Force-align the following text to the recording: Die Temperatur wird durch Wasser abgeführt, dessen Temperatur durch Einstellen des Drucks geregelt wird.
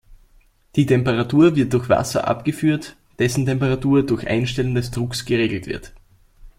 Die 0.77 0.87
Temperatur 0.87 1.55
wird 1.55 1.73
durch 1.73 1.87
Wasser 1.87 2.27
abgeführt, 2.27 2.95
dessen 3.19 3.45
Temperatur 3.45 4.03
durch 4.03 4.25
Einstellen 4.25 4.73
des 4.73 4.89
Drucks 4.89 5.25
geregelt 5.25 5.67
wird. 5.67 5.93